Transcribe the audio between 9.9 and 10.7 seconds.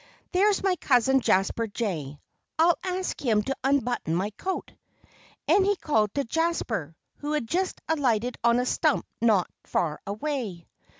away.